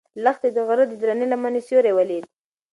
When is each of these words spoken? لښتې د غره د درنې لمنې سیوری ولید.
لښتې 0.23 0.49
د 0.55 0.57
غره 0.67 0.85
د 0.87 0.93
درنې 1.01 1.25
لمنې 1.31 1.61
سیوری 1.67 1.91
ولید. 1.95 2.25